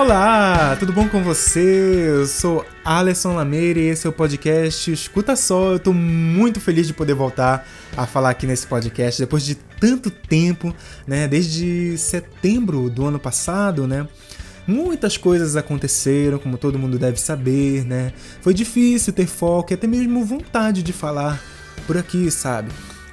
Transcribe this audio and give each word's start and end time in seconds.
Olá, 0.00 0.76
tudo 0.78 0.94
bom 0.94 1.06
com 1.10 1.22
você? 1.22 2.06
Eu 2.08 2.26
sou 2.26 2.64
Alisson 2.82 3.34
Lameira 3.34 3.78
e 3.78 3.88
esse 3.88 4.06
é 4.06 4.10
o 4.10 4.12
podcast 4.14 4.90
Escuta 4.90 5.36
Só. 5.36 5.72
Eu 5.72 5.78
tô 5.78 5.92
muito 5.92 6.58
feliz 6.58 6.86
de 6.86 6.94
poder 6.94 7.12
voltar 7.12 7.68
a 7.94 8.06
falar 8.06 8.30
aqui 8.30 8.46
nesse 8.46 8.66
podcast 8.66 9.20
depois 9.20 9.44
de 9.44 9.56
tanto 9.56 10.10
tempo, 10.10 10.74
né? 11.06 11.28
Desde 11.28 11.98
setembro 11.98 12.88
do 12.88 13.04
ano 13.04 13.18
passado, 13.18 13.86
né? 13.86 14.08
Muitas 14.66 15.18
coisas 15.18 15.54
aconteceram, 15.54 16.38
como 16.38 16.56
todo 16.56 16.78
mundo 16.78 16.98
deve 16.98 17.20
saber, 17.20 17.84
né? 17.84 18.14
Foi 18.40 18.54
difícil 18.54 19.12
ter 19.12 19.26
foco 19.26 19.70
e 19.70 19.74
até 19.74 19.86
mesmo 19.86 20.24
vontade 20.24 20.82
de 20.82 20.94
falar 20.94 21.38
por 21.86 21.98
aqui, 21.98 22.30
sabe? 22.30 22.70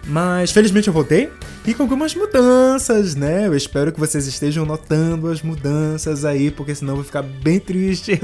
Mas 0.07 0.51
felizmente 0.51 0.87
eu 0.87 0.93
voltei 0.93 1.29
e 1.65 1.73
com 1.73 1.83
algumas 1.83 2.15
mudanças, 2.15 3.13
né? 3.13 3.45
Eu 3.45 3.55
espero 3.55 3.91
que 3.91 3.99
vocês 3.99 4.25
estejam 4.25 4.65
notando 4.65 5.27
as 5.27 5.41
mudanças 5.41 6.23
aí, 6.23 6.49
porque 6.49 6.73
senão 6.73 6.93
eu 6.93 6.97
vou 6.97 7.05
ficar 7.05 7.21
bem 7.21 7.59
triste. 7.59 8.21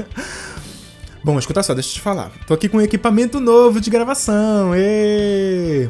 Bom, 1.22 1.38
escuta 1.38 1.62
só, 1.62 1.74
deixa 1.74 1.90
eu 1.90 1.94
te 1.94 2.00
falar. 2.00 2.32
Tô 2.46 2.54
aqui 2.54 2.70
com 2.70 2.80
equipamento 2.80 3.38
novo 3.40 3.82
de 3.82 3.90
gravação. 3.90 4.72
E 4.74 5.88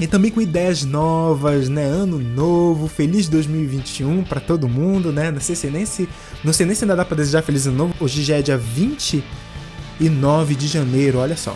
E 0.00 0.06
também 0.06 0.30
com 0.30 0.40
ideias 0.40 0.84
novas, 0.84 1.68
né? 1.68 1.84
Ano 1.84 2.18
novo, 2.18 2.88
feliz 2.88 3.28
2021 3.28 4.24
para 4.24 4.40
todo 4.40 4.66
mundo, 4.66 5.12
né? 5.12 5.30
Não 5.30 5.40
sei 5.40 5.54
se 5.54 5.68
nem 5.68 5.84
se 5.84 6.08
não 6.42 6.52
sei 6.52 6.64
nem 6.64 6.74
se 6.74 6.84
ainda 6.84 6.96
dá 6.96 7.04
para 7.04 7.18
desejar 7.18 7.42
feliz 7.42 7.66
ano 7.66 7.76
novo. 7.76 7.94
Hoje 8.00 8.22
já 8.22 8.36
é 8.36 8.42
dia 8.42 8.56
29 8.56 10.54
de 10.54 10.66
janeiro, 10.66 11.18
olha 11.18 11.36
só. 11.36 11.54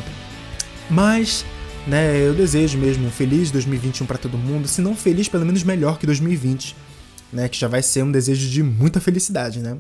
Mas 0.91 1.47
né? 1.91 2.17
Eu 2.17 2.33
desejo 2.33 2.79
mesmo 2.79 3.09
um 3.09 3.11
feliz 3.11 3.51
2021 3.51 4.07
para 4.07 4.17
todo 4.17 4.39
mundo, 4.39 4.69
se 4.69 4.81
não 4.81 4.95
feliz, 4.95 5.29
pelo 5.29 5.45
menos 5.45 5.65
melhor 5.65 5.99
que 5.99 6.07
2020, 6.07 6.77
né? 7.33 7.49
Que 7.49 7.59
já 7.59 7.67
vai 7.67 7.83
ser 7.83 8.05
um 8.05 8.13
desejo 8.13 8.49
de 8.49 8.63
muita 8.63 9.01
felicidade, 9.01 9.59
né? 9.59 9.77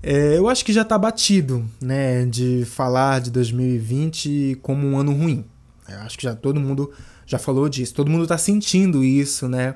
É, 0.00 0.38
eu 0.38 0.48
acho 0.48 0.64
que 0.64 0.72
já 0.72 0.84
tá 0.84 0.96
batido, 0.96 1.68
né, 1.78 2.24
de 2.24 2.64
falar 2.64 3.20
de 3.20 3.30
2020 3.30 4.58
como 4.62 4.86
um 4.86 4.96
ano 4.96 5.12
ruim. 5.12 5.44
Eu 5.86 5.98
acho 5.98 6.16
que 6.16 6.24
já 6.24 6.34
todo 6.34 6.58
mundo 6.58 6.90
já 7.26 7.38
falou 7.38 7.68
disso, 7.68 7.92
todo 7.92 8.10
mundo 8.10 8.26
tá 8.26 8.38
sentindo 8.38 9.04
isso, 9.04 9.46
né? 9.46 9.74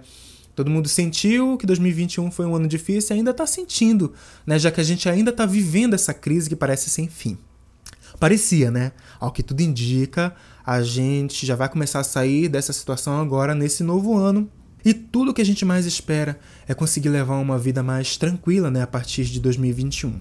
Todo 0.55 0.70
mundo 0.70 0.88
sentiu 0.88 1.58
que 1.58 1.66
2021 1.66 2.30
foi 2.30 2.46
um 2.46 2.55
ano 2.55 2.68
difícil 2.68 3.14
e 3.14 3.18
ainda 3.18 3.34
tá 3.34 3.44
sentindo, 3.44 4.14
né, 4.46 4.56
já 4.56 4.70
que 4.70 4.80
a 4.80 4.84
gente 4.84 5.08
ainda 5.08 5.32
tá 5.32 5.44
vivendo 5.44 5.94
essa 5.94 6.14
crise 6.14 6.48
que 6.48 6.56
parece 6.56 6.88
sem 6.88 7.08
fim. 7.08 7.36
Parecia, 8.18 8.70
né? 8.70 8.92
Ao 9.18 9.32
que 9.32 9.42
tudo 9.42 9.60
indica, 9.60 10.34
a 10.64 10.82
gente 10.82 11.44
já 11.44 11.56
vai 11.56 11.68
começar 11.68 12.00
a 12.00 12.04
sair 12.04 12.48
dessa 12.48 12.72
situação 12.72 13.20
agora 13.20 13.54
nesse 13.54 13.82
novo 13.82 14.16
ano. 14.16 14.48
E 14.84 14.92
tudo 14.92 15.32
que 15.32 15.40
a 15.40 15.44
gente 15.44 15.64
mais 15.64 15.86
espera 15.86 16.38
é 16.68 16.74
conseguir 16.74 17.08
levar 17.08 17.36
uma 17.36 17.58
vida 17.58 17.82
mais 17.82 18.16
tranquila, 18.16 18.70
né, 18.70 18.82
a 18.82 18.86
partir 18.86 19.24
de 19.24 19.40
2021. 19.40 20.20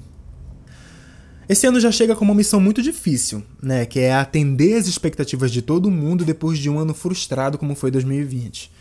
Esse 1.50 1.67
ano 1.67 1.80
já 1.80 1.91
chega 1.91 2.16
com 2.16 2.23
uma 2.23 2.33
missão 2.33 2.61
muito 2.61 2.81
difícil, 2.81 3.44
né, 3.61 3.85
que 3.85 4.00
é 4.00 4.13
atender 4.13 4.75
as 4.75 4.88
expectativas 4.88 5.52
de 5.52 5.61
todo 5.61 5.91
mundo 5.91 6.23
depois 6.23 6.57
de 6.57 6.69
um 6.69 6.80
ano 6.80 6.94
frustrado 6.94 7.57
como 7.57 7.75
foi 7.75 7.91
2020. 7.91 8.72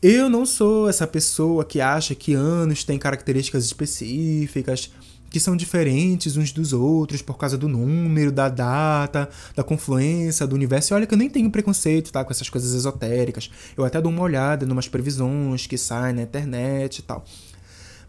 Eu 0.00 0.30
não 0.30 0.46
sou 0.46 0.88
essa 0.88 1.06
pessoa 1.06 1.64
que 1.64 1.80
acha 1.80 2.14
que 2.14 2.32
anos 2.32 2.84
têm 2.84 2.96
características 2.96 3.64
específicas, 3.64 4.92
que 5.30 5.38
são 5.38 5.56
diferentes 5.56 6.36
uns 6.36 6.52
dos 6.52 6.72
outros 6.72 7.22
por 7.22 7.38
causa 7.38 7.56
do 7.56 7.68
número, 7.68 8.32
da 8.32 8.48
data, 8.48 9.30
da 9.54 9.62
confluência, 9.62 10.46
do 10.46 10.54
universo. 10.54 10.92
E 10.92 10.94
olha 10.94 11.06
que 11.06 11.14
eu 11.14 11.18
nem 11.18 11.30
tenho 11.30 11.50
preconceito, 11.50 12.10
tá, 12.10 12.24
com 12.24 12.32
essas 12.32 12.50
coisas 12.50 12.74
esotéricas. 12.74 13.50
Eu 13.76 13.84
até 13.84 14.00
dou 14.00 14.10
uma 14.10 14.22
olhada 14.22 14.66
em 14.66 14.70
umas 14.70 14.88
previsões 14.88 15.66
que 15.66 15.78
saem 15.78 16.16
na 16.16 16.22
internet 16.22 16.98
e 16.98 17.02
tal. 17.02 17.24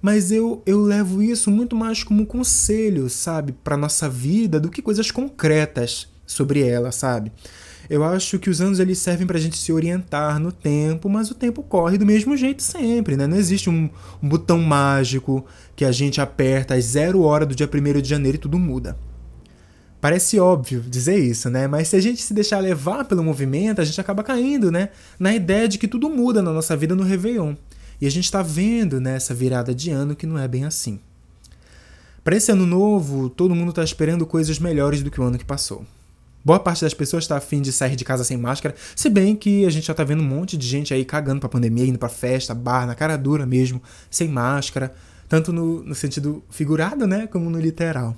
Mas 0.02 0.32
eu, 0.32 0.64
eu 0.66 0.82
levo 0.82 1.22
isso 1.22 1.52
muito 1.52 1.76
mais 1.76 2.04
como 2.04 2.26
conselho, 2.26 3.08
sabe, 3.08 3.52
para 3.64 3.78
nossa 3.78 4.10
vida 4.10 4.60
do 4.60 4.72
que 4.72 4.82
coisas 4.82 5.12
concretas 5.12 6.08
sobre 6.26 6.68
ela, 6.68 6.92
sabe? 6.92 7.32
Eu 7.92 8.06
acho 8.06 8.40
que 8.40 8.50
os 8.50 8.62
anos 8.62 8.80
eles 8.80 9.00
servem 9.00 9.28
para 9.28 9.38
a 9.38 9.42
gente 9.42 9.58
se 9.58 9.70
orientar 9.74 10.40
no 10.40 10.50
tempo, 10.50 11.10
mas 11.10 11.30
o 11.30 11.36
tempo 11.36 11.62
corre 11.62 11.98
do 11.98 12.06
mesmo 12.06 12.38
jeito 12.38 12.64
sempre, 12.64 13.18
né? 13.18 13.28
Não 13.28 13.36
existe 13.36 13.70
um, 13.70 13.90
um 14.24 14.30
botão 14.30 14.60
mágico 14.60 15.46
que 15.76 15.84
a 15.84 15.92
gente 15.92 16.22
aperta 16.22 16.76
às 16.76 16.86
zero 16.86 17.22
hora 17.24 17.46
do 17.46 17.54
dia 17.54 17.70
1 17.70 18.00
de 18.00 18.08
janeiro 18.08 18.38
e 18.38 18.40
tudo 18.40 18.58
muda. 18.58 18.98
Parece 20.00 20.40
óbvio 20.40 20.80
dizer 20.80 21.20
isso, 21.20 21.50
né? 21.50 21.68
Mas 21.68 21.90
se 21.90 21.98
a 21.98 22.00
gente 22.00 22.22
se 22.22 22.34
deixar 22.34 22.60
levar 22.60 23.04
pelo 23.04 23.26
movimento, 23.26 23.82
a 23.82 23.84
gente 23.84 24.00
acaba 24.00 24.24
caindo, 24.24 24.72
né? 24.72 24.88
Na 25.20 25.36
ideia 25.36 25.68
de 25.68 25.78
que 25.78 25.86
tudo 25.86 26.10
muda 26.10 26.42
na 26.42 26.54
nossa 26.54 26.78
vida 26.78 26.96
no 26.96 27.04
Réveillon. 27.04 27.56
E 28.00 28.08
a 28.08 28.10
gente 28.10 28.24
está 28.24 28.42
vendo 28.42 29.02
nessa 29.02 29.34
virada 29.34 29.76
de 29.76 29.92
ano 29.92 30.16
que 30.16 30.26
não 30.26 30.40
é 30.40 30.48
bem 30.48 30.64
assim. 30.64 30.98
Para 32.24 32.38
esse 32.38 32.54
ano 32.54 32.66
novo, 32.66 33.30
todo 33.30 33.54
mundo 33.54 33.72
está 33.72 33.84
esperando 33.84 34.26
coisas 34.26 34.60
melhores 34.60 35.04
do 35.04 35.12
que 35.12 35.20
o 35.20 35.26
ano 35.26 35.38
que 35.38 35.44
passou. 35.44 35.86
Boa 36.44 36.60
parte 36.60 36.82
das 36.82 36.94
pessoas 36.94 37.24
está 37.24 37.38
afim 37.38 37.62
de 37.62 37.72
sair 37.72 37.96
de 37.96 38.04
casa 38.04 38.24
sem 38.24 38.36
máscara, 38.36 38.74
se 38.96 39.10
bem 39.10 39.36
que 39.36 39.66
a 39.66 39.70
gente 39.70 39.86
já 39.88 39.94
tá 39.94 40.04
vendo 40.04 40.22
um 40.22 40.28
monte 40.28 40.58
de 40.58 40.68
gente 40.68 40.94
aí 40.94 41.06
cagando 41.06 41.40
pra 41.40 41.48
pandemia, 41.48 41.86
indo 41.86 42.00
pra 42.00 42.10
festa, 42.10 42.56
bar, 42.56 42.88
na 42.88 42.96
cara 42.96 43.16
dura 43.16 43.46
mesmo, 43.46 43.82
sem 44.10 44.28
máscara, 44.28 44.92
tanto 45.30 45.54
no, 45.54 45.84
no 45.84 45.94
sentido 45.94 46.44
figurado, 46.50 47.06
né, 47.06 47.28
como 47.28 47.50
no 47.50 47.60
literal. 47.60 48.18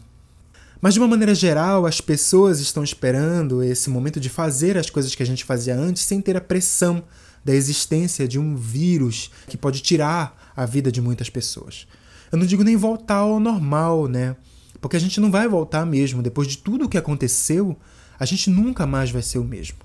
Mas 0.80 0.94
de 0.94 1.00
uma 1.00 1.08
maneira 1.08 1.36
geral, 1.36 1.86
as 1.86 2.02
pessoas 2.02 2.60
estão 2.60 2.84
esperando 2.84 3.64
esse 3.64 3.90
momento 3.90 4.20
de 4.20 4.30
fazer 4.30 4.78
as 4.78 4.90
coisas 4.90 5.16
que 5.16 5.24
a 5.24 5.26
gente 5.26 5.44
fazia 5.44 5.76
antes 5.76 6.04
sem 6.04 6.20
ter 6.20 6.36
a 6.36 6.42
pressão 6.42 7.04
da 7.44 7.54
existência 7.54 8.28
de 8.28 8.40
um 8.40 8.56
vírus 8.56 9.32
que 9.48 9.58
pode 9.58 9.82
tirar 9.82 10.52
a 10.56 10.66
vida 10.66 10.92
de 10.92 11.02
muitas 11.02 11.30
pessoas. 11.30 11.88
Eu 12.32 12.38
não 12.38 12.46
digo 12.46 12.64
nem 12.64 12.76
voltar 12.76 13.16
ao 13.16 13.40
normal, 13.40 14.08
né? 14.08 14.36
Porque 14.82 14.98
a 14.98 15.00
gente 15.00 15.22
não 15.22 15.32
vai 15.32 15.48
voltar 15.48 15.86
mesmo. 15.86 16.22
Depois 16.22 16.48
de 16.48 16.58
tudo 16.58 16.86
o 16.86 16.90
que 16.90 16.98
aconteceu, 16.98 17.78
a 18.20 18.26
gente 18.26 18.50
nunca 18.50 18.86
mais 18.86 19.12
vai 19.12 19.22
ser 19.22 19.40
o 19.40 19.44
mesmo. 19.44 19.78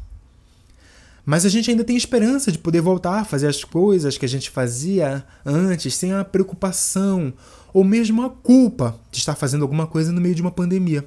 Mas 1.24 1.44
a 1.44 1.48
gente 1.48 1.70
ainda 1.70 1.84
tem 1.84 1.96
esperança 1.96 2.50
de 2.50 2.58
poder 2.58 2.80
voltar 2.80 3.20
a 3.20 3.24
fazer 3.24 3.48
as 3.48 3.62
coisas 3.62 4.16
que 4.16 4.24
a 4.24 4.28
gente 4.28 4.48
fazia 4.48 5.24
antes 5.44 5.94
sem 5.94 6.12
a 6.12 6.24
preocupação 6.24 7.34
ou 7.72 7.84
mesmo 7.84 8.22
a 8.22 8.30
culpa 8.30 8.98
de 9.10 9.18
estar 9.18 9.34
fazendo 9.34 9.62
alguma 9.62 9.86
coisa 9.86 10.10
no 10.10 10.20
meio 10.20 10.34
de 10.34 10.40
uma 10.40 10.50
pandemia. 10.50 11.06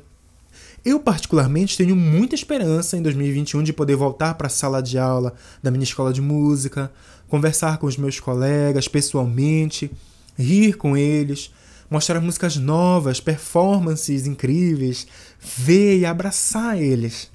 Eu, 0.83 0.99
particularmente, 0.99 1.77
tenho 1.77 1.95
muita 1.95 2.35
esperança 2.35 2.97
em 2.97 3.01
2021 3.01 3.63
de 3.63 3.73
poder 3.73 3.95
voltar 3.95 4.33
para 4.35 4.47
a 4.47 4.49
sala 4.49 4.81
de 4.81 4.97
aula 4.97 5.33
da 5.61 5.71
minha 5.71 5.83
escola 5.83 6.11
de 6.13 6.21
música, 6.21 6.91
conversar 7.27 7.77
com 7.77 7.87
os 7.87 7.97
meus 7.97 8.19
colegas 8.19 8.87
pessoalmente, 8.87 9.91
rir 10.37 10.73
com 10.73 10.97
eles, 10.97 11.51
mostrar 11.91 12.21
músicas 12.21 12.55
novas, 12.55 13.19
performances 13.19 14.25
incríveis, 14.25 15.05
ver 15.39 15.99
e 15.99 16.05
abraçar 16.05 16.81
eles. 16.81 17.29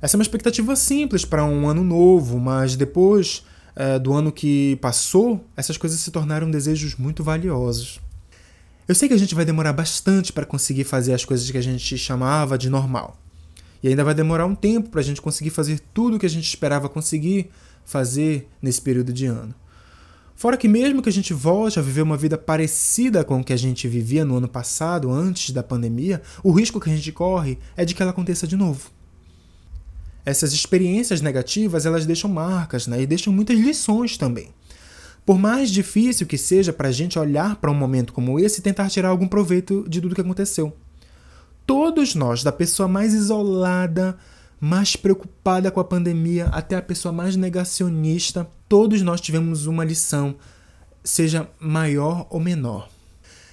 Essa 0.00 0.16
é 0.16 0.18
uma 0.18 0.22
expectativa 0.22 0.74
simples 0.74 1.26
para 1.26 1.44
um 1.44 1.68
ano 1.68 1.84
novo, 1.84 2.40
mas 2.40 2.74
depois 2.74 3.44
é, 3.76 3.98
do 3.98 4.14
ano 4.14 4.32
que 4.32 4.76
passou, 4.80 5.44
essas 5.54 5.76
coisas 5.76 6.00
se 6.00 6.10
tornaram 6.10 6.50
desejos 6.50 6.96
muito 6.96 7.22
valiosos. 7.22 8.00
Eu 8.88 8.94
sei 8.94 9.08
que 9.08 9.14
a 9.14 9.18
gente 9.18 9.34
vai 9.34 9.44
demorar 9.44 9.74
bastante 9.74 10.32
para 10.32 10.46
conseguir 10.46 10.84
fazer 10.84 11.12
as 11.12 11.26
coisas 11.26 11.50
que 11.50 11.58
a 11.58 11.62
gente 11.62 11.98
chamava 11.98 12.56
de 12.56 12.70
normal. 12.70 13.20
E 13.82 13.88
ainda 13.88 14.02
vai 14.02 14.14
demorar 14.14 14.46
um 14.46 14.54
tempo 14.54 14.88
para 14.88 15.00
a 15.00 15.04
gente 15.04 15.20
conseguir 15.20 15.50
fazer 15.50 15.80
tudo 15.92 16.16
o 16.16 16.18
que 16.18 16.24
a 16.24 16.30
gente 16.30 16.48
esperava 16.48 16.88
conseguir 16.88 17.50
fazer 17.84 18.48
nesse 18.62 18.80
período 18.80 19.12
de 19.12 19.26
ano. 19.26 19.54
Fora 20.38 20.56
que, 20.56 20.68
mesmo 20.68 21.02
que 21.02 21.08
a 21.08 21.12
gente 21.12 21.34
volte 21.34 21.80
a 21.80 21.82
viver 21.82 22.00
uma 22.00 22.16
vida 22.16 22.38
parecida 22.38 23.24
com 23.24 23.40
o 23.40 23.44
que 23.44 23.52
a 23.52 23.56
gente 23.56 23.88
vivia 23.88 24.24
no 24.24 24.36
ano 24.36 24.46
passado, 24.46 25.10
antes 25.10 25.50
da 25.50 25.64
pandemia, 25.64 26.22
o 26.44 26.52
risco 26.52 26.78
que 26.78 26.88
a 26.88 26.94
gente 26.94 27.10
corre 27.10 27.58
é 27.76 27.84
de 27.84 27.92
que 27.92 28.00
ela 28.00 28.12
aconteça 28.12 28.46
de 28.46 28.54
novo. 28.54 28.88
Essas 30.24 30.52
experiências 30.52 31.20
negativas 31.20 31.86
elas 31.86 32.06
deixam 32.06 32.30
marcas 32.30 32.86
né, 32.86 33.02
e 33.02 33.06
deixam 33.06 33.32
muitas 33.32 33.58
lições 33.58 34.16
também. 34.16 34.50
Por 35.26 35.40
mais 35.40 35.72
difícil 35.72 36.24
que 36.24 36.38
seja 36.38 36.72
para 36.72 36.86
a 36.86 36.92
gente 36.92 37.18
olhar 37.18 37.56
para 37.56 37.72
um 37.72 37.74
momento 37.74 38.12
como 38.12 38.38
esse 38.38 38.60
e 38.60 38.62
tentar 38.62 38.88
tirar 38.90 39.08
algum 39.08 39.26
proveito 39.26 39.84
de 39.88 40.00
tudo 40.00 40.14
que 40.14 40.20
aconteceu. 40.20 40.72
Todos 41.66 42.14
nós, 42.14 42.44
da 42.44 42.52
pessoa 42.52 42.86
mais 42.86 43.12
isolada 43.12 44.16
mais 44.60 44.96
preocupada 44.96 45.70
com 45.70 45.80
a 45.80 45.84
pandemia, 45.84 46.46
até 46.46 46.76
a 46.76 46.82
pessoa 46.82 47.12
mais 47.12 47.36
negacionista, 47.36 48.48
todos 48.68 49.02
nós 49.02 49.20
tivemos 49.20 49.66
uma 49.66 49.84
lição, 49.84 50.36
seja 51.02 51.48
maior 51.58 52.26
ou 52.30 52.38
menor. 52.38 52.88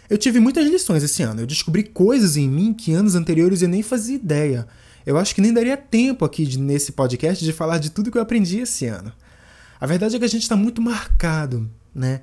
Eu 0.10 0.18
tive 0.18 0.40
muitas 0.40 0.68
lições 0.68 1.04
esse 1.04 1.24
ano. 1.24 1.42
Eu 1.42 1.48
descobri 1.48 1.84
coisas 1.84 2.38
em 2.38 2.48
mim 2.48 2.74
que 2.74 2.94
anos 2.94 3.16
anteriores 3.16 3.62
eu 3.62 3.70
nem 3.70 3.82
fazia 3.82 4.16
ideia. 4.16 4.68
Eu 5.06 5.18
acho 5.18 5.34
que 5.34 5.42
nem 5.42 5.54
daria 5.54 5.78
tempo 5.78 6.26
aqui 6.26 6.46
de, 6.46 6.60
nesse 6.60 6.92
podcast 6.92 7.44
de 7.44 7.54
falar 7.54 7.78
de 7.80 7.90
tudo 7.90 8.12
que 8.12 8.18
eu 8.18 8.22
aprendi 8.22 8.60
esse 8.60 8.86
ano. 8.86 9.12
A 9.80 9.86
verdade 9.86 10.16
é 10.16 10.20
que 10.20 10.26
a 10.26 10.30
gente 10.30 10.44
está 10.44 10.56
muito 10.56 10.82
marcado, 10.82 11.70
né? 11.94 12.22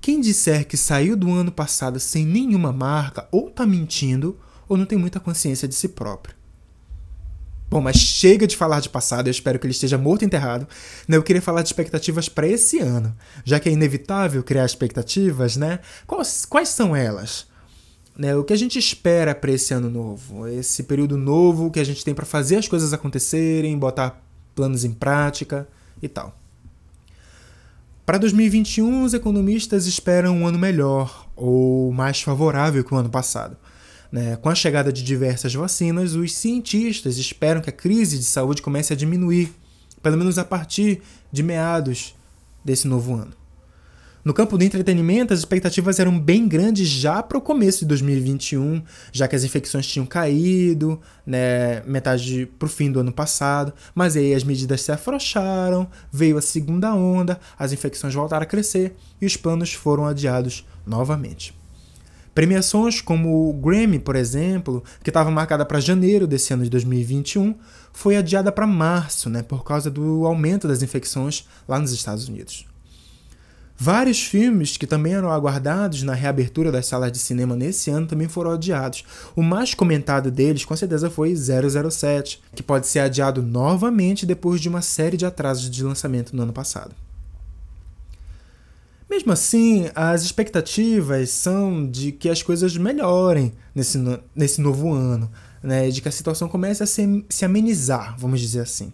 Quem 0.00 0.20
disser 0.20 0.66
que 0.66 0.76
saiu 0.76 1.16
do 1.16 1.30
ano 1.30 1.52
passado 1.52 2.00
sem 2.00 2.24
nenhuma 2.24 2.72
marca, 2.72 3.28
ou 3.30 3.48
está 3.48 3.66
mentindo, 3.66 4.38
ou 4.68 4.76
não 4.76 4.86
tem 4.86 4.98
muita 4.98 5.20
consciência 5.20 5.68
de 5.68 5.74
si 5.74 5.88
próprio. 5.88 6.34
Bom, 7.70 7.80
mas 7.80 7.96
chega 7.96 8.46
de 8.46 8.56
falar 8.56 8.80
de 8.80 8.88
passado, 8.88 9.28
eu 9.28 9.30
espero 9.30 9.58
que 9.58 9.66
ele 9.66 9.72
esteja 9.72 9.96
morto 9.96 10.22
e 10.22 10.26
enterrado. 10.26 10.66
Né? 11.06 11.16
Eu 11.16 11.22
queria 11.22 11.40
falar 11.40 11.62
de 11.62 11.68
expectativas 11.68 12.28
para 12.28 12.48
esse 12.48 12.80
ano, 12.80 13.16
já 13.44 13.60
que 13.60 13.68
é 13.68 13.72
inevitável 13.72 14.42
criar 14.42 14.66
expectativas, 14.66 15.56
né? 15.56 15.78
Quais, 16.06 16.44
quais 16.44 16.68
são 16.68 16.96
elas? 16.96 17.48
né, 18.20 18.36
o 18.36 18.44
que 18.44 18.52
a 18.52 18.56
gente 18.56 18.78
espera 18.78 19.34
para 19.34 19.50
esse 19.50 19.72
ano 19.72 19.88
novo, 19.88 20.46
esse 20.46 20.82
período 20.82 21.16
novo 21.16 21.70
que 21.70 21.80
a 21.80 21.84
gente 21.84 22.04
tem 22.04 22.14
para 22.14 22.26
fazer 22.26 22.56
as 22.56 22.68
coisas 22.68 22.92
acontecerem, 22.92 23.78
botar 23.78 24.22
planos 24.54 24.84
em 24.84 24.92
prática 24.92 25.66
e 26.02 26.06
tal. 26.06 26.36
Para 28.04 28.18
2021, 28.18 29.04
os 29.04 29.14
economistas 29.14 29.86
esperam 29.86 30.36
um 30.36 30.46
ano 30.46 30.58
melhor 30.58 31.28
ou 31.34 31.90
mais 31.92 32.20
favorável 32.20 32.84
que 32.84 32.92
o 32.92 32.96
ano 32.98 33.08
passado. 33.08 33.56
Né? 34.10 34.36
Com 34.36 34.48
a 34.48 34.54
chegada 34.54 34.92
de 34.92 35.02
diversas 35.02 35.54
vacinas, 35.54 36.14
os 36.14 36.32
cientistas 36.34 37.16
esperam 37.18 37.60
que 37.60 37.70
a 37.70 37.72
crise 37.72 38.18
de 38.18 38.24
saúde 38.24 38.62
comece 38.62 38.92
a 38.92 38.96
diminuir, 38.96 39.52
pelo 40.02 40.16
menos 40.16 40.38
a 40.38 40.44
partir 40.44 41.02
de 41.30 41.42
meados 41.42 42.14
desse 42.64 42.88
novo 42.88 43.14
ano. 43.14 43.40
No 44.22 44.34
campo 44.34 44.58
do 44.58 44.64
entretenimento, 44.64 45.32
as 45.32 45.38
expectativas 45.38 45.98
eram 45.98 46.18
bem 46.18 46.46
grandes 46.46 46.86
já 46.86 47.22
para 47.22 47.38
o 47.38 47.40
começo 47.40 47.80
de 47.80 47.86
2021, 47.86 48.82
já 49.10 49.26
que 49.26 49.34
as 49.34 49.44
infecções 49.44 49.86
tinham 49.86 50.04
caído, 50.04 51.00
né, 51.24 51.80
metade 51.86 52.44
para 52.58 52.66
o 52.66 52.68
fim 52.68 52.92
do 52.92 53.00
ano 53.00 53.12
passado, 53.12 53.72
mas 53.94 54.16
aí 54.16 54.34
as 54.34 54.44
medidas 54.44 54.82
se 54.82 54.92
afrouxaram, 54.92 55.88
veio 56.12 56.36
a 56.36 56.42
segunda 56.42 56.94
onda, 56.94 57.40
as 57.58 57.72
infecções 57.72 58.12
voltaram 58.12 58.42
a 58.42 58.46
crescer 58.46 58.94
e 59.22 59.24
os 59.24 59.38
planos 59.38 59.72
foram 59.72 60.04
adiados 60.04 60.66
novamente. 60.86 61.59
Premiações 62.40 63.02
como 63.02 63.50
o 63.50 63.52
Grammy, 63.52 63.98
por 63.98 64.16
exemplo, 64.16 64.82
que 65.04 65.10
estava 65.10 65.30
marcada 65.30 65.62
para 65.62 65.78
janeiro 65.78 66.26
desse 66.26 66.54
ano 66.54 66.64
de 66.64 66.70
2021, 66.70 67.54
foi 67.92 68.16
adiada 68.16 68.50
para 68.50 68.66
março, 68.66 69.28
né, 69.28 69.42
por 69.42 69.62
causa 69.62 69.90
do 69.90 70.24
aumento 70.24 70.66
das 70.66 70.82
infecções 70.82 71.46
lá 71.68 71.78
nos 71.78 71.92
Estados 71.92 72.28
Unidos. 72.28 72.66
Vários 73.76 74.22
filmes 74.22 74.78
que 74.78 74.86
também 74.86 75.12
eram 75.12 75.30
aguardados 75.30 76.02
na 76.02 76.14
reabertura 76.14 76.72
das 76.72 76.86
salas 76.86 77.12
de 77.12 77.18
cinema 77.18 77.54
nesse 77.54 77.90
ano 77.90 78.06
também 78.06 78.26
foram 78.26 78.52
adiados. 78.52 79.04
O 79.36 79.42
mais 79.42 79.74
comentado 79.74 80.30
deles, 80.30 80.64
com 80.64 80.74
certeza, 80.74 81.10
foi 81.10 81.34
007, 81.36 82.40
que 82.54 82.62
pode 82.62 82.86
ser 82.86 83.00
adiado 83.00 83.42
novamente 83.42 84.24
depois 84.24 84.62
de 84.62 84.68
uma 84.70 84.80
série 84.80 85.18
de 85.18 85.26
atrasos 85.26 85.68
de 85.68 85.84
lançamento 85.84 86.34
no 86.34 86.44
ano 86.44 86.54
passado. 86.54 86.94
Mesmo 89.10 89.32
assim, 89.32 89.90
as 89.92 90.22
expectativas 90.22 91.30
são 91.30 91.84
de 91.84 92.12
que 92.12 92.28
as 92.28 92.44
coisas 92.44 92.76
melhorem 92.76 93.52
nesse, 93.74 93.98
nesse 94.32 94.60
novo 94.60 94.92
ano, 94.92 95.28
né? 95.60 95.90
de 95.90 96.00
que 96.00 96.08
a 96.08 96.12
situação 96.12 96.48
comece 96.48 96.84
a 96.84 96.86
se, 96.86 97.26
se 97.28 97.44
amenizar, 97.44 98.16
vamos 98.16 98.40
dizer 98.40 98.60
assim. 98.60 98.92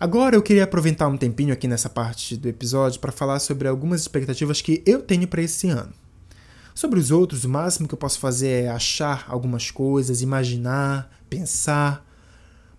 Agora 0.00 0.34
eu 0.34 0.42
queria 0.42 0.64
aproveitar 0.64 1.06
um 1.06 1.16
tempinho 1.16 1.52
aqui 1.52 1.68
nessa 1.68 1.88
parte 1.88 2.36
do 2.36 2.48
episódio 2.48 2.98
para 2.98 3.12
falar 3.12 3.38
sobre 3.38 3.68
algumas 3.68 4.00
expectativas 4.00 4.60
que 4.60 4.82
eu 4.84 5.00
tenho 5.00 5.28
para 5.28 5.42
esse 5.42 5.68
ano. 5.68 5.92
Sobre 6.74 6.98
os 6.98 7.12
outros, 7.12 7.44
o 7.44 7.48
máximo 7.48 7.86
que 7.86 7.94
eu 7.94 7.98
posso 7.98 8.18
fazer 8.18 8.64
é 8.64 8.68
achar 8.68 9.26
algumas 9.28 9.70
coisas, 9.70 10.22
imaginar, 10.22 11.08
pensar. 11.30 12.04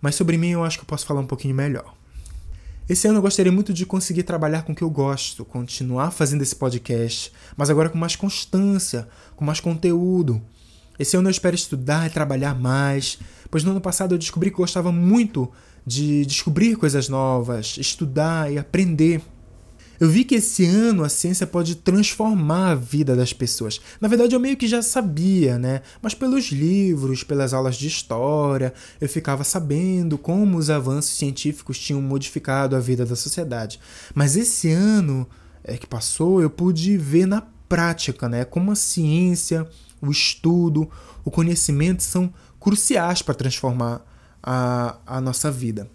Mas 0.02 0.14
sobre 0.14 0.36
mim 0.36 0.50
eu 0.50 0.62
acho 0.62 0.76
que 0.76 0.84
eu 0.84 0.88
posso 0.88 1.06
falar 1.06 1.20
um 1.20 1.26
pouquinho 1.26 1.54
melhor. 1.54 1.97
Esse 2.88 3.06
ano 3.06 3.18
eu 3.18 3.22
gostaria 3.22 3.52
muito 3.52 3.70
de 3.70 3.84
conseguir 3.84 4.22
trabalhar 4.22 4.62
com 4.62 4.72
o 4.72 4.74
que 4.74 4.82
eu 4.82 4.88
gosto, 4.88 5.44
continuar 5.44 6.10
fazendo 6.10 6.40
esse 6.40 6.56
podcast, 6.56 7.30
mas 7.54 7.68
agora 7.68 7.90
com 7.90 7.98
mais 7.98 8.16
constância, 8.16 9.06
com 9.36 9.44
mais 9.44 9.60
conteúdo. 9.60 10.40
Esse 10.98 11.14
ano 11.14 11.28
eu 11.28 11.30
espero 11.30 11.54
estudar 11.54 12.06
e 12.06 12.10
trabalhar 12.10 12.58
mais, 12.58 13.18
pois 13.50 13.62
no 13.62 13.72
ano 13.72 13.80
passado 13.80 14.14
eu 14.14 14.18
descobri 14.18 14.50
que 14.50 14.56
gostava 14.56 14.90
muito 14.90 15.52
de 15.84 16.24
descobrir 16.24 16.76
coisas 16.76 17.10
novas, 17.10 17.76
estudar 17.78 18.50
e 18.50 18.56
aprender. 18.56 19.20
Eu 20.00 20.08
vi 20.08 20.24
que 20.24 20.36
esse 20.36 20.64
ano 20.64 21.02
a 21.02 21.08
ciência 21.08 21.46
pode 21.46 21.74
transformar 21.76 22.70
a 22.70 22.74
vida 22.74 23.16
das 23.16 23.32
pessoas. 23.32 23.80
Na 24.00 24.06
verdade, 24.08 24.34
eu 24.34 24.40
meio 24.40 24.56
que 24.56 24.68
já 24.68 24.80
sabia, 24.80 25.58
né? 25.58 25.82
Mas 26.00 26.14
pelos 26.14 26.46
livros, 26.52 27.24
pelas 27.24 27.52
aulas 27.52 27.76
de 27.76 27.88
história, 27.88 28.72
eu 29.00 29.08
ficava 29.08 29.42
sabendo 29.42 30.16
como 30.16 30.56
os 30.56 30.70
avanços 30.70 31.16
científicos 31.16 31.78
tinham 31.78 32.00
modificado 32.00 32.76
a 32.76 32.80
vida 32.80 33.04
da 33.04 33.16
sociedade. 33.16 33.80
Mas 34.14 34.36
esse 34.36 34.70
ano 34.70 35.28
é 35.64 35.76
que 35.76 35.86
passou, 35.86 36.40
eu 36.40 36.48
pude 36.48 36.96
ver 36.96 37.26
na 37.26 37.42
prática, 37.68 38.28
né? 38.28 38.44
Como 38.44 38.70
a 38.70 38.76
ciência, 38.76 39.68
o 40.00 40.10
estudo, 40.10 40.88
o 41.24 41.30
conhecimento 41.30 42.02
são 42.02 42.32
cruciais 42.60 43.20
para 43.20 43.34
transformar 43.34 44.04
a, 44.42 44.96
a 45.06 45.20
nossa 45.20 45.50
vida. 45.50 45.90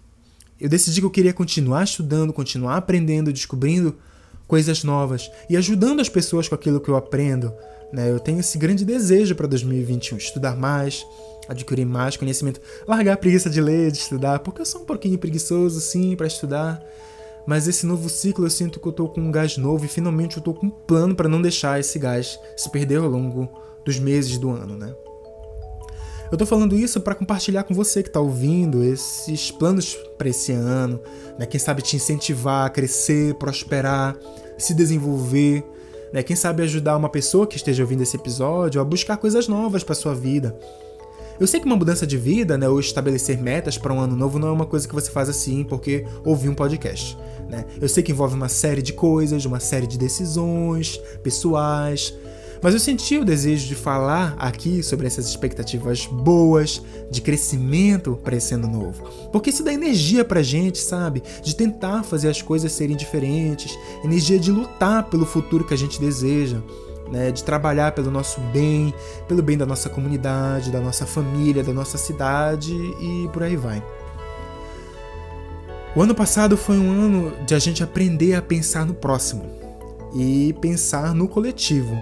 Eu 0.64 0.70
decidi 0.70 0.98
que 0.98 1.04
eu 1.04 1.10
queria 1.10 1.34
continuar 1.34 1.84
estudando, 1.84 2.32
continuar 2.32 2.78
aprendendo, 2.78 3.30
descobrindo 3.30 3.94
coisas 4.48 4.82
novas 4.82 5.30
e 5.46 5.58
ajudando 5.58 6.00
as 6.00 6.08
pessoas 6.08 6.48
com 6.48 6.54
aquilo 6.54 6.80
que 6.80 6.88
eu 6.88 6.96
aprendo. 6.96 7.52
Né? 7.92 8.10
Eu 8.10 8.18
tenho 8.18 8.40
esse 8.40 8.56
grande 8.56 8.82
desejo 8.82 9.34
para 9.34 9.46
2021, 9.46 10.16
estudar 10.16 10.56
mais, 10.56 11.06
adquirir 11.46 11.84
mais 11.84 12.16
conhecimento, 12.16 12.62
largar 12.88 13.12
a 13.12 13.16
preguiça 13.18 13.50
de 13.50 13.60
ler, 13.60 13.90
de 13.90 13.98
estudar, 13.98 14.38
porque 14.38 14.62
eu 14.62 14.64
sou 14.64 14.80
um 14.80 14.86
pouquinho 14.86 15.18
preguiçoso, 15.18 15.78
sim, 15.82 16.16
para 16.16 16.26
estudar. 16.26 16.82
Mas 17.46 17.68
esse 17.68 17.84
novo 17.84 18.08
ciclo 18.08 18.46
eu 18.46 18.50
sinto 18.50 18.80
que 18.80 18.88
eu 18.88 18.92
tô 18.92 19.06
com 19.06 19.20
um 19.20 19.30
gás 19.30 19.58
novo 19.58 19.84
e 19.84 19.88
finalmente 19.88 20.38
eu 20.38 20.42
tô 20.42 20.54
com 20.54 20.68
um 20.68 20.70
plano 20.70 21.14
para 21.14 21.28
não 21.28 21.42
deixar 21.42 21.78
esse 21.78 21.98
gás 21.98 22.38
se 22.56 22.70
perder 22.70 23.00
ao 23.00 23.08
longo 23.10 23.50
dos 23.84 23.98
meses 23.98 24.38
do 24.38 24.48
ano, 24.48 24.78
né? 24.78 24.94
Eu 26.34 26.38
tô 26.38 26.44
falando 26.44 26.76
isso 26.76 27.00
para 27.00 27.14
compartilhar 27.14 27.62
com 27.62 27.72
você 27.72 28.02
que 28.02 28.10
tá 28.10 28.18
ouvindo 28.18 28.82
esses 28.82 29.52
planos 29.52 29.96
para 30.18 30.28
esse 30.28 30.50
ano, 30.50 30.98
né? 31.38 31.46
Quem 31.46 31.60
sabe 31.60 31.80
te 31.80 31.94
incentivar 31.94 32.66
a 32.66 32.70
crescer, 32.70 33.34
prosperar, 33.34 34.16
se 34.58 34.74
desenvolver, 34.74 35.64
né? 36.12 36.24
Quem 36.24 36.34
sabe 36.34 36.64
ajudar 36.64 36.96
uma 36.96 37.08
pessoa 37.08 37.46
que 37.46 37.56
esteja 37.56 37.84
ouvindo 37.84 38.02
esse 38.02 38.16
episódio 38.16 38.80
a 38.80 38.84
buscar 38.84 39.16
coisas 39.16 39.46
novas 39.46 39.84
para 39.84 39.94
sua 39.94 40.12
vida. 40.12 40.58
Eu 41.38 41.46
sei 41.46 41.60
que 41.60 41.66
uma 41.66 41.76
mudança 41.76 42.04
de 42.04 42.16
vida, 42.16 42.58
né, 42.58 42.68
ou 42.68 42.80
estabelecer 42.80 43.40
metas 43.40 43.78
para 43.78 43.92
um 43.92 44.00
ano 44.00 44.16
novo 44.16 44.36
não 44.36 44.48
é 44.48 44.52
uma 44.52 44.66
coisa 44.66 44.88
que 44.88 44.94
você 44.94 45.12
faz 45.12 45.28
assim 45.28 45.62
porque 45.62 46.04
ouviu 46.24 46.50
um 46.50 46.54
podcast, 46.56 47.16
né? 47.48 47.64
Eu 47.80 47.88
sei 47.88 48.02
que 48.02 48.10
envolve 48.10 48.34
uma 48.34 48.48
série 48.48 48.82
de 48.82 48.92
coisas, 48.92 49.44
uma 49.44 49.60
série 49.60 49.86
de 49.86 49.96
decisões 49.96 50.96
pessoais, 51.22 52.12
mas 52.64 52.72
eu 52.72 52.80
senti 52.80 53.18
o 53.18 53.26
desejo 53.26 53.66
de 53.68 53.74
falar 53.74 54.34
aqui 54.38 54.82
sobre 54.82 55.06
essas 55.06 55.28
expectativas 55.28 56.06
boas, 56.06 56.80
de 57.10 57.20
crescimento 57.20 58.18
para 58.24 58.36
esse 58.36 58.54
ano 58.54 58.66
novo. 58.66 59.04
Porque 59.30 59.50
isso 59.50 59.62
dá 59.62 59.70
energia 59.70 60.24
pra 60.24 60.42
gente, 60.42 60.78
sabe? 60.78 61.22
De 61.42 61.54
tentar 61.54 62.02
fazer 62.04 62.30
as 62.30 62.40
coisas 62.40 62.72
serem 62.72 62.96
diferentes, 62.96 63.78
energia 64.02 64.38
de 64.38 64.50
lutar 64.50 65.10
pelo 65.10 65.26
futuro 65.26 65.66
que 65.66 65.74
a 65.74 65.76
gente 65.76 66.00
deseja. 66.00 66.56
Né, 67.12 67.30
de 67.30 67.44
trabalhar 67.44 67.92
pelo 67.92 68.10
nosso 68.10 68.40
bem, 68.40 68.94
pelo 69.28 69.42
bem 69.42 69.58
da 69.58 69.66
nossa 69.66 69.90
comunidade, 69.90 70.70
da 70.70 70.80
nossa 70.80 71.04
família, 71.04 71.62
da 71.62 71.72
nossa 71.72 71.98
cidade 71.98 72.72
e 72.72 73.28
por 73.30 73.42
aí 73.42 73.56
vai. 73.56 73.84
O 75.94 76.00
ano 76.00 76.14
passado 76.14 76.56
foi 76.56 76.78
um 76.78 76.90
ano 76.90 77.32
de 77.44 77.54
a 77.54 77.58
gente 77.58 77.84
aprender 77.84 78.34
a 78.34 78.40
pensar 78.40 78.86
no 78.86 78.94
próximo 78.94 79.44
e 80.14 80.54
pensar 80.62 81.14
no 81.14 81.28
coletivo. 81.28 81.94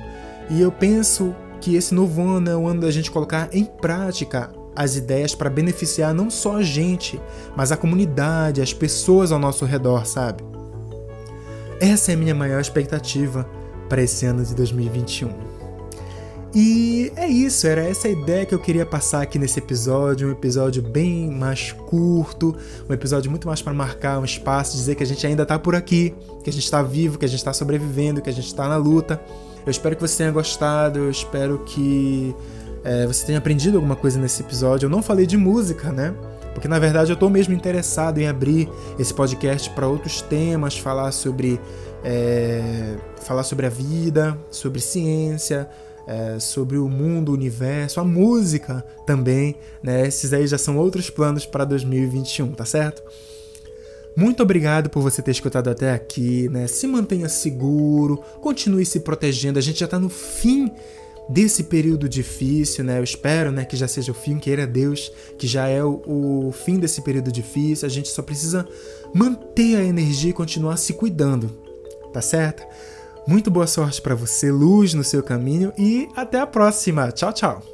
E 0.51 0.61
eu 0.61 0.71
penso 0.71 1.35
que 1.61 1.77
esse 1.77 1.95
novo 1.95 2.23
ano 2.23 2.51
é 2.51 2.57
o 2.57 2.67
ano 2.67 2.81
da 2.81 2.91
gente 2.91 3.11
colocar 3.11 3.49
em 3.53 3.65
prática 3.65 4.51
as 4.75 4.97
ideias 4.97 5.35
para 5.35 5.51
beneficiar 5.51 6.15
não 6.15 6.31
só 6.31 6.57
a 6.57 6.63
gente, 6.63 7.21
mas 7.57 7.71
a 7.71 7.77
comunidade, 7.77 8.61
as 8.61 8.73
pessoas 8.73 9.31
ao 9.31 9.39
nosso 9.39 9.65
redor, 9.65 10.07
sabe? 10.07 10.43
Essa 11.81 12.13
é 12.13 12.15
a 12.15 12.19
minha 12.19 12.35
maior 12.35 12.61
expectativa 12.61 13.49
para 13.89 14.03
esse 14.03 14.25
ano 14.25 14.45
de 14.45 14.55
2021. 14.55 15.53
E 16.55 17.11
é 17.17 17.27
isso, 17.27 17.67
era 17.67 17.83
essa 17.83 18.09
a 18.09 18.11
ideia 18.11 18.45
que 18.45 18.55
eu 18.55 18.59
queria 18.59 18.85
passar 18.85 19.23
aqui 19.23 19.39
nesse 19.39 19.59
episódio, 19.59 20.29
um 20.29 20.33
episódio 20.33 20.83
bem 20.83 21.31
mais 21.31 21.73
curto, 21.73 22.55
um 22.89 22.93
episódio 22.93 23.31
muito 23.31 23.47
mais 23.47 23.63
para 23.63 23.73
marcar 23.73 24.19
um 24.19 24.25
espaço, 24.25 24.77
dizer 24.77 24.95
que 24.95 25.03
a 25.03 25.07
gente 25.07 25.27
ainda 25.27 25.45
está 25.45 25.59
por 25.59 25.75
aqui, 25.75 26.15
que 26.45 26.51
a 26.51 26.53
gente 26.53 26.65
está 26.65 26.83
vivo, 26.83 27.19
que 27.19 27.25
a 27.25 27.29
gente 27.29 27.39
está 27.39 27.55
sobrevivendo, 27.55 28.21
que 28.21 28.29
a 28.29 28.33
gente 28.33 28.47
está 28.47 28.69
na 28.69 28.77
luta. 28.77 29.19
Eu 29.65 29.71
espero 29.71 29.95
que 29.95 30.03
você 30.03 30.19
tenha 30.19 30.31
gostado, 30.31 30.99
eu 30.99 31.11
espero 31.11 31.61
que 31.61 32.35
é, 32.85 33.07
você 33.07 33.27
tenha 33.27 33.39
aprendido 33.39 33.77
alguma 33.77 33.97
coisa 33.97 34.19
nesse 34.19 34.43
episódio. 34.43 34.87
Eu 34.87 34.91
não 34.91 35.03
falei 35.03 35.27
de 35.27 35.37
música, 35.37 35.93
né? 35.93 36.15
Porque 36.53 36.69
na 36.69 36.79
verdade 36.79 37.11
eu 37.11 37.15
estou 37.15 37.31
mesmo 37.31 37.55
interessado 37.55 38.19
em 38.19 38.27
abrir 38.27 38.69
esse 38.99 39.15
podcast 39.15 39.71
para 39.71 39.87
outros 39.87 40.21
temas, 40.21 40.77
falar 40.77 41.13
sobre, 41.13 41.61
é, 42.05 42.97
falar 43.23 43.43
sobre 43.43 43.67
a 43.67 43.71
vida, 43.71 44.37
sobre 44.51 44.81
ciência, 44.81 45.69
é, 46.07 46.39
sobre 46.39 46.77
o 46.77 46.89
mundo, 46.89 47.31
o 47.31 47.33
universo, 47.35 48.01
a 48.01 48.05
música 48.05 48.85
também, 49.07 49.57
né? 49.83 50.07
Esses 50.07 50.33
aí 50.33 50.47
já 50.47 50.59
são 50.59 50.77
outros 50.77 51.09
planos 51.09 51.47
para 51.47 51.65
2021, 51.65 52.53
tá 52.53 52.65
certo? 52.65 53.03
Muito 54.17 54.43
obrigado 54.43 54.91
por 54.91 55.03
você 55.03 55.23
ter 55.23 55.31
escutado 55.31 55.71
até 55.71 55.93
aqui, 55.93 56.49
né? 56.51 56.67
Se 56.67 56.87
mantenha 56.87 57.29
seguro, 57.29 58.19
continue 58.41 58.85
se 58.85 59.01
protegendo. 59.01 59.59
A 59.59 59.63
gente 59.63 59.81
já 59.81 59.87
está 59.87 59.99
no 59.99 60.09
fim 60.09 60.71
desse 61.29 61.65
período 61.65 62.09
difícil, 62.09 62.85
né? 62.85 62.99
Eu 62.99 63.05
espero, 63.05 63.51
né, 63.51 63.65
que 63.65 63.77
já 63.77 63.89
seja 63.89 64.13
o 64.13 64.15
fim, 64.15 64.39
queira 64.39 64.67
Deus, 64.67 65.11
que 65.39 65.47
já 65.47 65.67
é 65.67 65.83
o, 65.83 66.03
o 66.49 66.53
fim 66.53 66.79
desse 66.79 67.01
período 67.03 67.33
difícil. 67.33 67.87
A 67.87 67.91
gente 67.91 68.09
só 68.09 68.23
precisa 68.23 68.69
manter 69.15 69.77
a 69.77 69.85
energia 69.85 70.31
e 70.31 70.35
continuar 70.35 70.77
se 70.77 70.93
cuidando, 70.93 71.49
tá 72.13 72.21
certo? 72.21 72.63
Muito 73.27 73.51
boa 73.51 73.67
sorte 73.67 74.03
para 74.03 74.15
você, 74.15 74.51
luz 74.51 74.95
no 74.95 75.05
seu 75.05 75.23
caminho 75.23 75.73
e 75.79 76.09
até 76.17 76.41
a 76.41 76.47
próxima. 76.47 77.11
Tchau, 77.13 77.33
tchau. 77.33 77.72